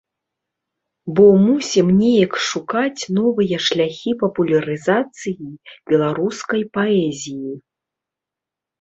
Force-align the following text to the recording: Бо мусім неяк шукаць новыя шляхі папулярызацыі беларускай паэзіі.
Бо 1.19 1.25
мусім 1.47 1.87
неяк 1.99 2.33
шукаць 2.47 3.07
новыя 3.19 3.57
шляхі 3.67 4.17
папулярызацыі 4.25 5.47
беларускай 5.95 6.61
паэзіі. 6.79 7.51